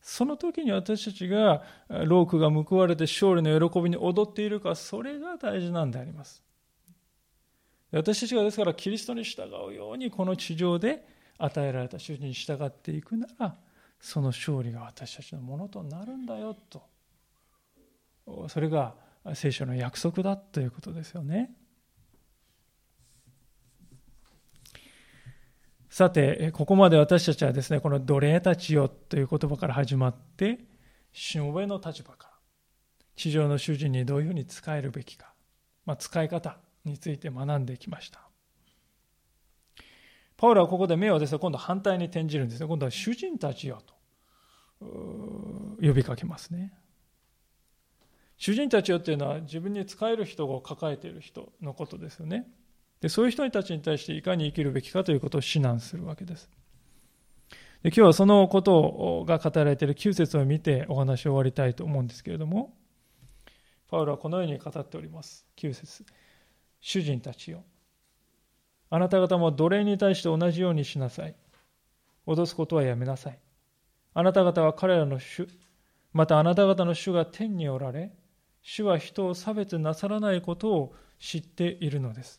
[0.00, 6.42] その時に私たちがロークが報われて勝利の喜びに踊っているか、それが大事なんであります。
[7.90, 11.06] 私たちがですからキリストに従うようにこの地上で
[11.38, 13.56] 与えられた主人に従っていくなら
[14.00, 16.82] その勝利が私たちのものとなるんだよと
[18.48, 18.94] それが
[19.34, 21.54] 聖書の約束だということですよね。
[25.88, 30.60] さて、ここまで私たちはですね、この奴隷たちよという言葉から始まって、
[31.12, 32.34] しもべの立場から、
[33.16, 35.32] 地上の主人にどういうふうに使えるべきか、
[35.86, 38.20] まあ、使い方について学んできました。
[40.36, 42.68] パウロはここで目をですね、今度反対に転じるんですね。
[42.68, 43.94] 今度は主人たちよと
[45.80, 46.77] 呼びかけますね。
[48.38, 52.46] 主人たちよっていうのは自分に使える人を抱えている人のことですよね。
[53.00, 56.48] でそういう人たちに対していかに生きるべきかということを指南するわけです。
[57.82, 62.74] で今日はそのことが語られている9節を見てお話を終わりたいと思うんですけれども、
[63.88, 65.46] パウロはこのように語っております。
[65.56, 66.04] 9節
[66.80, 67.64] 主人たちよ。
[68.90, 71.34] あなた方も奴隷に対して同じようにしなさい。
[72.26, 73.38] 脅すことはやめなさい。
[74.14, 75.48] あなた方は彼らの主、
[76.12, 78.12] またあなた方の主が天におられ、
[78.70, 82.38] 主は人を差別なさらないことを知っているのです。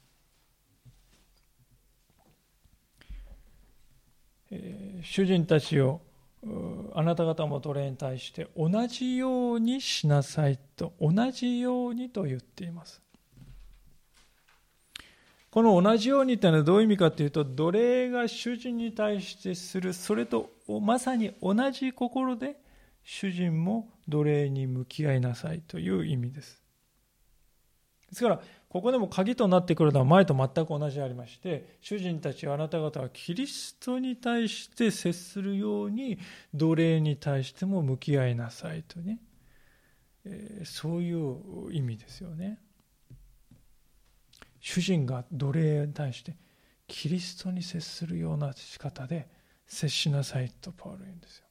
[4.52, 6.02] えー、主人たちを
[6.94, 13.02] あなた方も奴隷に対して同じようにしなさいと同じようにと言っています
[15.52, 20.50] この同じようにというのはどういう意味かというと奴隷が主人に対してするそれと
[20.82, 22.56] まさに同じ心で
[23.04, 26.62] 主人も奴隷に向き合いなさいという意味です。
[28.10, 36.20] ですからここでも鍵となってくるのは前と全く同じでありまして主人たちあなた方はキリストに対して接するように
[36.54, 39.20] 奴隷に対しても向き合いなさいとね、
[40.26, 42.60] えー、そういう意味ですよね。
[44.60, 46.36] 主人が奴隷に対して
[46.88, 49.30] キリストに接するような仕方で
[49.66, 51.49] 接しなさいとパウロ言うんですよ。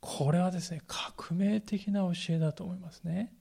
[0.00, 3.32] これはですね革命的な教えだと思いますね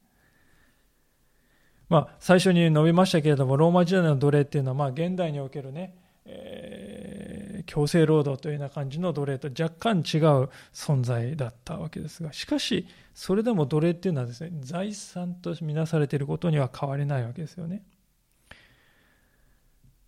[1.90, 5.96] まあ、最初に述べましたけれども、ローマ時代の奴隷っていうのは、まあ、現代におけるね、
[6.26, 17.84] えー、強制労働というような感じの奴隷と若干違う存在だったわけですが、しかし、それでも奴隷っていうのはですね、財産とみなされていることには変わりないわけですよね。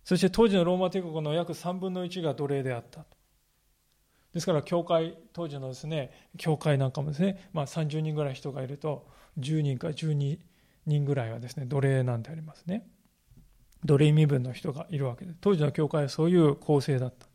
[0.04, 3.21] そして当時のローマ帝国の約3分の1が奴隷であったと。
[4.32, 9.06] ですから、教会、当時のですね、教会なんかもですね、まあ、30人ぐらい人がいると、
[9.38, 10.38] 10人か12
[10.86, 12.86] 人ぐらいはですね奴隷なんでありますね。
[13.84, 17.26] 奴隷身分の人がいるわけで当時の教会はそういう構成だった。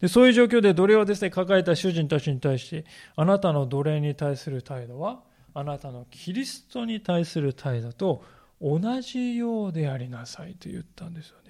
[0.00, 2.84] でそういう状況で奴隷をですね抱えた主人たちに対して
[3.16, 5.22] あなたの奴隷に対する態度は
[5.54, 8.22] あなたのキリストに対する態度と
[8.60, 11.47] 同じようでありなさいと言ったんですよね。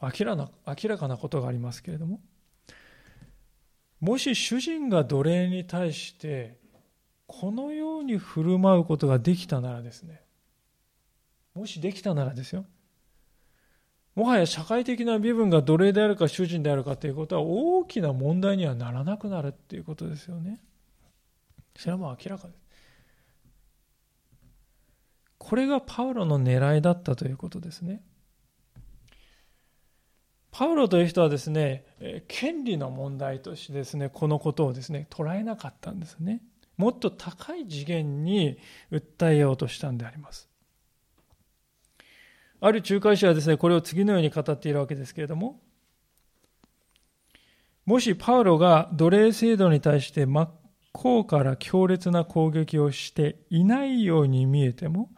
[0.00, 2.20] 明らな明らかなことがありますけれども
[4.00, 6.58] もし主人が奴隷に対して
[7.26, 10.22] このように振る舞うことができたならですね
[11.54, 12.66] もしできたならですよ
[14.16, 20.58] もはや社会的な身分が奴隷であるか主人であるかということは大きな問題にはならなくなるっていうことですよね。
[21.76, 22.60] それはもう明らかです。
[25.36, 28.02] これがパウロの狙いだったということですね。
[30.58, 31.84] パウロという人はですね
[32.28, 36.40] 権利の問題としてですねこのことをですね捉えなかったんですね
[36.78, 38.58] もっと高い次元に
[38.90, 40.48] 訴えようとしたんであります。
[42.60, 45.60] ある仲介者はですね、これを次のように語っているわけですけれども、
[47.84, 50.50] もしパウロが奴隷制度に対して真っ
[50.92, 55.10] 向から強烈な攻撃をしていないように見えても、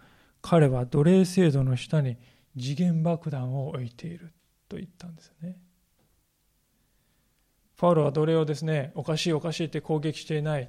[0.42, 2.18] 彼は奴隷制度の下に
[2.56, 4.32] 次元爆弾を置いている
[4.68, 5.56] と言ったんですね。
[7.76, 10.68] パウロは奴隷をですね、おかしいおかしいって攻撃していない。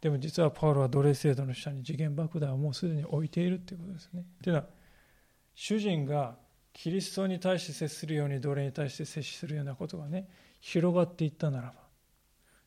[0.00, 4.24] でも実はパウロは奴隷制度の下に次元爆弾をもうすでに置いているということですね。
[4.42, 4.66] というのは
[5.54, 6.36] 主人が
[6.74, 10.28] キリストに対して接するように奴隷に対して接するようなことがね
[10.60, 11.74] 広がっていったならば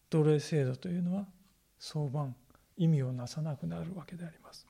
[0.10, 1.28] 奴隷制度というのは
[1.78, 2.36] 相番
[2.76, 4.68] 意味をなさなくなるわけであります。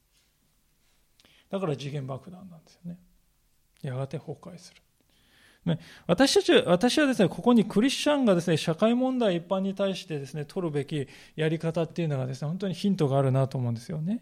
[1.50, 3.00] だから次元爆弾なんですよね。
[3.82, 4.82] やがて崩壊する。
[5.70, 14.22] ね、私たち私はですねここにクリスチャンがですね社会問題一般に対してですね取るべきやり方っていうのがですね本当にヒントがあるなと思うんですよね。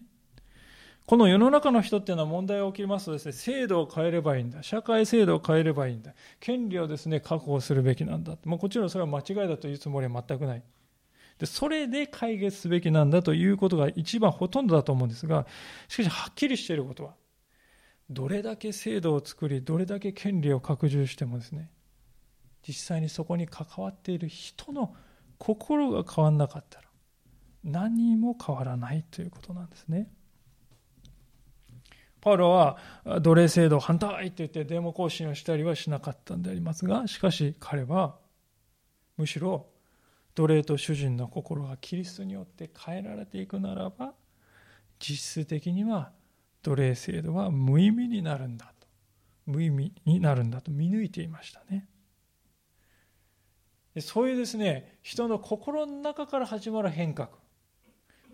[1.06, 4.62] この世の中の人っていうのは問題が起きますとですね制度を変えればいいんだ。
[4.62, 6.14] 社会制度を変えればいいんだ。
[6.40, 8.38] 権利をですね確保するべきなんだ。
[8.44, 10.64] もうもちろんそれは間違いだというつもりは全くない。
[11.40, 15.46] でそれで解決すべきなんだということが一番ほとんどだと思うんですが
[15.88, 17.14] しかしはっきりしていることは
[18.10, 21.70] どれだけ制度を作りどれだけ権利を拡充してもですね
[22.68, 24.96] 実際にそこに関わっている人の
[25.38, 26.88] 心が変わらなかったら
[27.64, 30.10] 何も変わらないということなんですね。
[32.22, 32.78] パウロは
[33.22, 38.18] 奴隷制度反対って言ってデモ行進をしたりはしなかったんでありますがしかし彼は
[39.18, 39.68] むしろ
[40.36, 44.14] 奴隷と主人の心がキリストによって変えられていくならば
[45.00, 46.12] 実質的には
[46.68, 48.88] 奴隷制度は無意味になるんだと。
[49.46, 50.70] 無意味になるんだと。
[50.70, 51.88] 見抜いていましたね。
[54.02, 57.30] そういうですね人の心の中から始まる変革。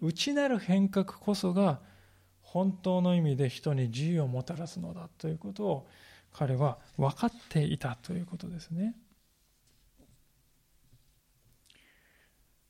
[0.02, 1.80] 内なる変革こそが
[2.42, 5.88] 本当の意味で人に自由をもたらすのだということを
[6.34, 8.96] 彼は分かっていたということですね。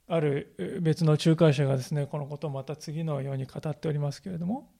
[0.07, 4.72] ある別の仲介者がですねこのことをまた次のように語っておりますけれども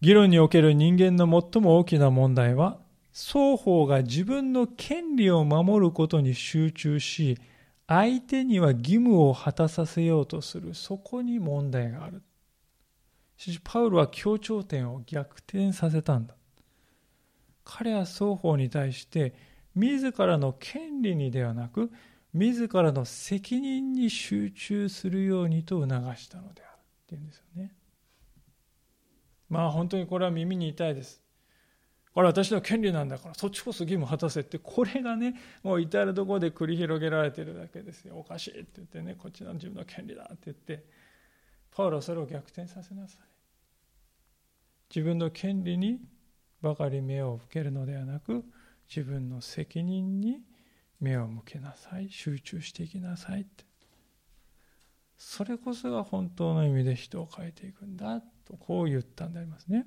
[0.00, 2.78] 議論における人間の最も大きな問題は
[3.12, 7.38] 双方が自分の権利を守ることに集中し
[7.88, 10.74] 相手には義務を果たさせようとする。
[10.74, 12.22] そこに問題がある。
[13.38, 16.34] しかしパウロは協調点を逆転させたんだ。
[17.64, 19.34] 彼は双方に対して
[19.74, 21.90] 自らの権利にではなく
[22.34, 26.78] 自らの責任に集中するようにと促したのである。
[26.78, 27.77] っていうんですよね。
[29.48, 31.22] まあ本当にこれは耳に痛いです。
[32.12, 38.18] これは私の権利なんだからそっちこそ義務果たせってこれがねもう至る所で繰り広げられてるだけですよ。
[38.18, 40.84] おかしいって言ってねこっちの自分の権利だって言って。
[41.70, 43.20] パウロはそれを逆転させなさい。
[44.94, 46.00] 自分の権利に
[46.60, 48.44] ばかり目を向けるのではなく
[48.88, 50.40] 自分の責任に
[50.98, 52.10] 目を向けなさい。
[52.10, 53.64] 集中していきなさいって。
[55.16, 59.86] それこそが本当の意味で人を変えていくんだとこう言ったんでありますね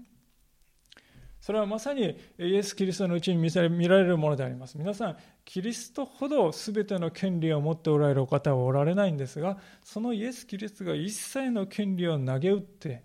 [1.42, 4.78] それはまさにイエス・キリストのうちに見せられるものであります。
[4.78, 13.04] 皆さん、キリストほど全ての権利を持っておられるお方はおられないんですが、そのイエス・キリストが一切の権利を投げ打って、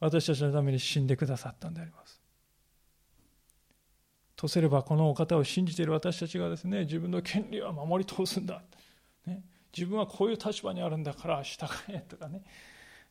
[0.00, 2.20] 私たちのために死んでくださったんであります。
[4.34, 8.60] とすれば、このお方を信じている私たちがですね、自分の権利は守り通すんだ。
[9.24, 12.42] ね、自分はこういう立場にあるんだから従えとかね、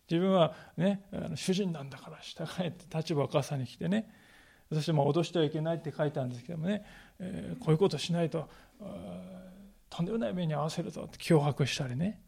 [0.09, 1.01] 自分はね、
[1.35, 4.09] 主人なんだから従えって立場を重ねてきてね、
[4.71, 6.83] そしても脅してはいけないって書いてあるんですけどもね、
[7.19, 8.49] えー、こういうことしないと
[9.89, 12.21] とんでもない目に遭わせるぞって脅迫したりね、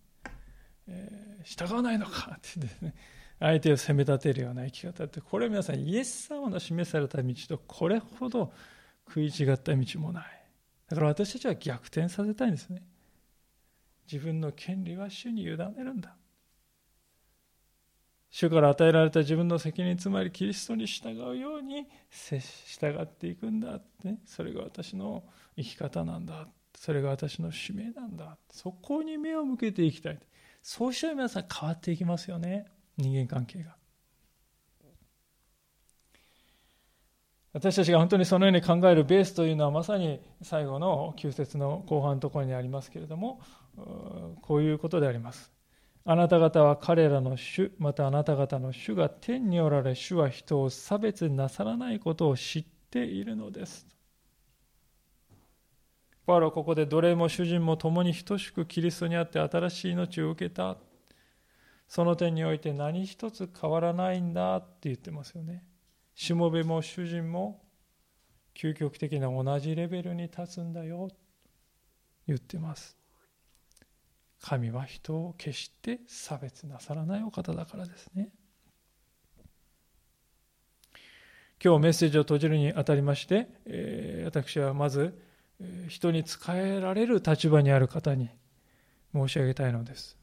[0.88, 2.94] えー、従わないのかってですね
[3.40, 8.52] 相手を責め立てるような生き方ってこれは皆さんイエス様の示された道とこれほど
[9.08, 10.26] 食い違った道もない。
[10.88, 12.84] だから私たちは逆転させたいんですね。
[14.12, 16.16] 自分の権利は主に委ねるんだ。
[18.32, 25.24] 主から与えられた自分の責任つまりキリストに従うように従っていくんだって、それが私の
[25.58, 26.48] 生き方なんだ。
[26.76, 28.38] それが私の使命なんだ。
[28.52, 30.20] そこに目を向けていきたい。
[30.62, 32.66] そうしたら皆さん変わっていきますよね。
[32.98, 33.76] 人間関係が。
[37.52, 43.42] 私たちが本当にそのように考えるベースというのはまさに最後の9節の後半のところにありますけれども
[44.44, 45.52] こういうことであります。
[46.06, 53.86] あなた方は彼らの主、またあなた方の主が天におられ、主は人を差別なさらないことを知っているのです。
[56.26, 60.78] パウロはここで奴隷も主人も共に等しくキリストにあって新しい命を受けた。
[61.88, 65.64] その点において何一つ変わらないんだって言ってますよね。
[66.14, 67.64] しもべも主人も
[68.56, 71.10] 究極的な同じレベルに立つんだよ。
[72.28, 72.99] 言ってます。
[74.42, 78.30] 神は人を決して差別なさらないお方だからですね。
[81.62, 85.22] 今日メッセージを閉じるにあたりまして、えー、私はまず、
[85.60, 88.30] えー、人に仕えられる立場にある方に
[89.14, 90.18] 申し上げたいのです。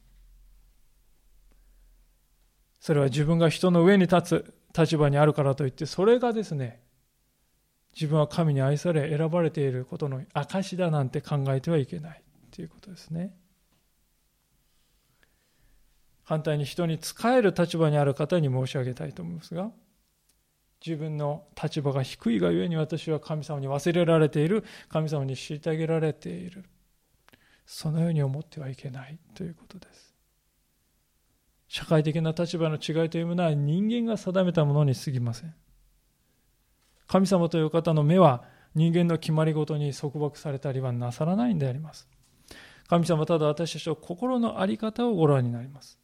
[2.80, 6.80] それは自分が人の上に立つ立場にあるからといって、それがですね、
[7.94, 13.34] 自分は神に愛され選ばれていることの証だなんて考えてはいけないということですね。
[16.26, 19.70] 反対に人に仕える立場にある方に申し上げたいと思いますが、
[20.84, 26.64] 自分の立場が低いがゆえに私は神様に忘れられている、神様に虐げられている。
[27.64, 30.14] そのように思ってはいけないということです。
[31.68, 35.54] 社会的な立場の違いというものは人間が定めたものに過ぎません。
[37.06, 38.42] 神様という方の目は
[38.74, 42.08] 人間の決まりごとに束縛されたりはなさらないんであります。
[42.88, 46.00] 神様はただ私たちの心の在り方をご覧になります。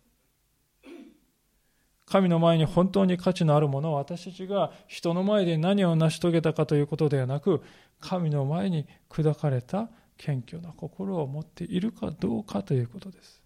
[2.12, 7.62] 神の前に本当に価値のあるものを私たちが人の前で何を成し遂げたかということではなく、
[8.00, 9.88] 神の前に砕かれた
[10.18, 13.42] 謙虚な心を持っているかどうかということです。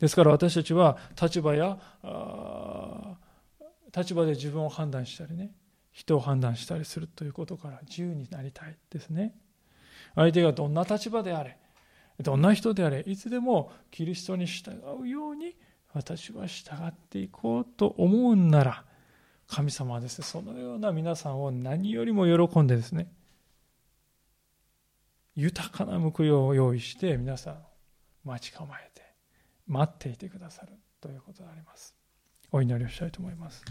[0.00, 1.78] ですから私たちは立場や
[3.96, 5.52] 立場で自分を判断したりね
[5.92, 9.36] 人を判断したりするということから自由になりたいですね
[10.16, 11.56] 相手がどんな立場であれ
[12.20, 15.54] どんな人であれいつでもキリストに従うように
[15.94, 18.84] 私は従っていこうと思うんなら
[19.46, 23.10] 神様はですねそのような皆さんを何よりも喜んでですね
[25.36, 27.58] 豊かな報いを用意して皆さん
[28.24, 29.02] 待ち構えて
[29.66, 31.94] 待っていてくださるということであります。
[32.52, 33.64] お祈りをしたいと思います。